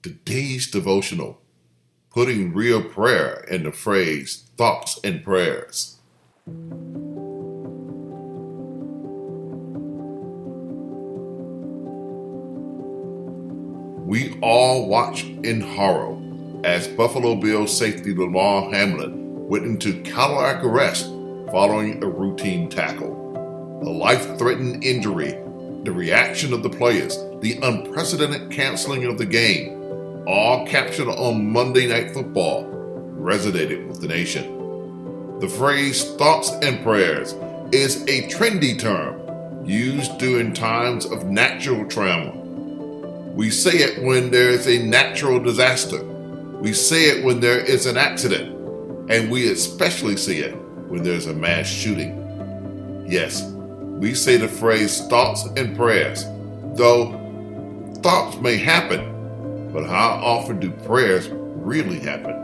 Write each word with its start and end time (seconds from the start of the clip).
Today's 0.00 0.70
devotional, 0.70 1.40
putting 2.10 2.54
real 2.54 2.80
prayer 2.80 3.44
in 3.50 3.64
the 3.64 3.72
phrase 3.72 4.44
thoughts 4.56 5.00
and 5.02 5.24
prayers. 5.24 5.96
We 14.06 14.38
all 14.40 14.86
watch 14.86 15.24
in 15.24 15.62
horror 15.62 16.16
as 16.64 16.86
Buffalo 16.86 17.34
Bills 17.34 17.76
safety 17.76 18.14
Damar 18.14 18.70
Hamlin 18.72 19.48
went 19.48 19.64
into 19.64 20.00
cardiac 20.04 20.62
arrest 20.62 21.06
following 21.50 22.00
a 22.04 22.06
routine 22.06 22.68
tackle. 22.68 23.16
A 23.82 23.90
life 23.90 24.38
threatening 24.38 24.80
injury, 24.80 25.32
the 25.82 25.92
reaction 25.92 26.52
of 26.52 26.62
the 26.62 26.70
players, 26.70 27.16
the 27.40 27.58
unprecedented 27.64 28.52
canceling 28.52 29.04
of 29.04 29.18
the 29.18 29.26
game, 29.26 29.77
all 30.28 30.66
captured 30.66 31.08
on 31.08 31.50
Monday 31.50 31.88
Night 31.88 32.12
Football, 32.12 32.64
resonated 33.18 33.88
with 33.88 34.00
the 34.00 34.08
nation. 34.08 35.38
The 35.40 35.48
phrase 35.48 36.04
thoughts 36.16 36.50
and 36.62 36.82
prayers 36.82 37.32
is 37.72 38.02
a 38.02 38.28
trendy 38.28 38.78
term 38.78 39.66
used 39.66 40.18
during 40.18 40.52
times 40.52 41.06
of 41.06 41.26
natural 41.26 41.84
trauma. 41.88 42.30
We 43.34 43.50
say 43.50 43.78
it 43.78 44.04
when 44.04 44.30
there 44.30 44.50
is 44.50 44.68
a 44.68 44.78
natural 44.84 45.40
disaster 45.40 46.04
we 46.60 46.72
say 46.72 47.04
it 47.04 47.24
when 47.24 47.38
there 47.38 47.60
is 47.60 47.86
an 47.86 47.96
accident, 47.96 48.50
and 49.08 49.30
we 49.30 49.48
especially 49.48 50.16
see 50.16 50.40
it 50.40 50.56
when 50.88 51.04
there's 51.04 51.26
a 51.26 51.32
mass 51.32 51.68
shooting. 51.68 53.06
Yes, 53.08 53.44
we 53.44 54.12
say 54.12 54.38
the 54.38 54.48
phrase 54.48 55.06
thoughts 55.06 55.44
and 55.56 55.76
prayers, 55.76 56.24
though 56.74 57.12
thoughts 58.02 58.38
may 58.38 58.56
happen, 58.56 59.17
but 59.72 59.86
how 59.86 60.20
often 60.22 60.60
do 60.60 60.70
prayers 60.70 61.28
really 61.30 61.98
happen? 61.98 62.34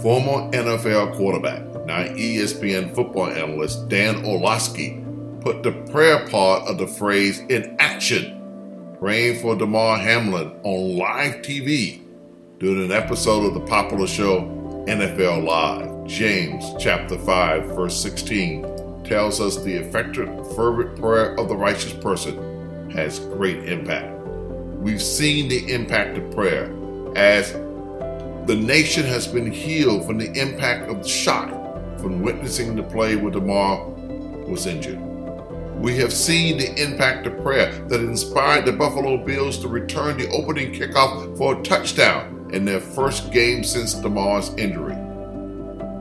Former 0.00 0.50
NFL 0.52 1.16
quarterback, 1.16 1.62
now 1.86 2.04
ESPN 2.04 2.94
football 2.94 3.28
analyst 3.28 3.88
Dan 3.88 4.24
Orlovsky 4.24 5.04
put 5.40 5.62
the 5.62 5.72
prayer 5.90 6.26
part 6.28 6.66
of 6.68 6.78
the 6.78 6.86
phrase 6.86 7.40
in 7.48 7.76
action, 7.78 8.96
praying 8.98 9.40
for 9.40 9.54
Damar 9.54 9.98
Hamlin 9.98 10.50
on 10.62 10.98
live 10.98 11.42
TV 11.42 12.02
during 12.58 12.84
an 12.84 12.92
episode 12.92 13.46
of 13.46 13.54
the 13.54 13.60
popular 13.60 14.06
show 14.06 14.40
NFL 14.86 15.44
Live. 15.44 16.06
James 16.06 16.64
chapter 16.78 17.18
5 17.18 17.64
verse 17.76 18.00
16 18.00 19.04
tells 19.04 19.40
us 19.40 19.62
the 19.62 19.74
effective 19.74 20.28
fervent 20.54 20.98
prayer 20.98 21.38
of 21.38 21.48
the 21.48 21.56
righteous 21.56 21.92
person 21.92 22.90
has 22.90 23.18
great 23.18 23.64
impact. 23.64 24.13
We've 24.84 25.02
seen 25.02 25.48
the 25.48 25.72
impact 25.72 26.18
of 26.18 26.30
prayer 26.32 26.64
as 27.16 27.52
the 28.46 28.54
nation 28.54 29.06
has 29.06 29.26
been 29.26 29.50
healed 29.50 30.06
from 30.06 30.18
the 30.18 30.30
impact 30.38 30.90
of 30.90 31.02
the 31.02 31.08
shock 31.08 31.48
from 31.98 32.20
witnessing 32.20 32.76
the 32.76 32.82
play 32.82 33.16
where 33.16 33.30
Damar 33.30 33.88
was 34.46 34.66
injured. 34.66 35.00
We 35.80 35.96
have 35.96 36.12
seen 36.12 36.58
the 36.58 36.74
impact 36.74 37.26
of 37.26 37.42
prayer 37.42 37.72
that 37.88 38.00
inspired 38.00 38.66
the 38.66 38.74
Buffalo 38.74 39.16
Bills 39.24 39.56
to 39.60 39.68
return 39.68 40.18
the 40.18 40.28
opening 40.28 40.74
kickoff 40.74 41.34
for 41.38 41.58
a 41.58 41.62
touchdown 41.62 42.50
in 42.52 42.66
their 42.66 42.80
first 42.80 43.32
game 43.32 43.64
since 43.64 43.94
Damar's 43.94 44.52
injury. 44.58 44.96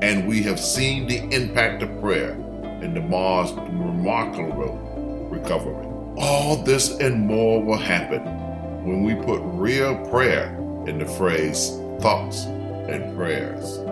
And 0.01 0.27
we 0.27 0.43
have 0.43 0.59
seen 0.59 1.07
the 1.07 1.19
impact 1.33 1.83
of 1.83 2.01
prayer 2.01 2.31
in 2.81 2.95
Damar's 2.95 3.53
remarkable 3.53 5.29
recovery. 5.31 5.87
All 6.17 6.57
this 6.57 6.89
and 6.97 7.25
more 7.25 7.63
will 7.63 7.77
happen 7.77 8.43
when 8.83 9.03
we 9.03 9.15
put 9.15 9.39
real 9.43 9.95
prayer 10.07 10.47
in 10.87 10.99
the 10.99 11.05
phrase 11.05 11.69
thoughts 12.01 12.45
and 12.45 13.15
prayers. 13.15 13.82